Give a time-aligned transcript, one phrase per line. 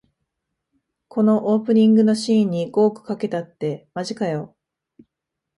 [1.09, 4.55] このオープニングのシーンに五億かけたってマジかよ